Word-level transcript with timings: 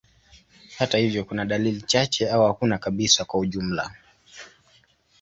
Hata 0.77 0.97
hivyo, 0.97 1.25
kuna 1.25 1.45
dalili 1.45 1.81
chache 1.81 2.29
au 2.31 2.45
hakuna 2.47 2.77
kabisa 2.77 3.25
kwa 3.25 3.39
ujumla. 3.39 3.95